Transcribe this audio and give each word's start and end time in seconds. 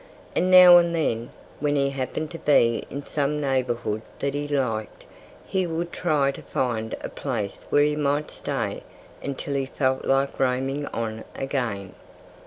And 0.35 0.49
now 0.49 0.77
and 0.79 0.95
then, 0.95 1.29
when 1.59 1.75
he 1.75 1.91
happened 1.91 2.31
to 2.31 2.39
be 2.39 2.85
in 2.89 3.03
some 3.03 3.39
neighborhood 3.39 4.01
that 4.17 4.33
he 4.33 4.47
liked, 4.47 5.05
he 5.45 5.67
would 5.67 5.91
try 5.93 6.31
to 6.31 6.41
find 6.41 6.95
a 7.01 7.09
place 7.09 7.67
where 7.69 7.83
he 7.83 7.95
might 7.95 8.31
stay 8.31 8.81
until 9.21 9.53
he 9.53 9.67
felt 9.67 10.05
like 10.05 10.39
roaming 10.39 10.87
on 10.87 11.23
again. 11.35 11.93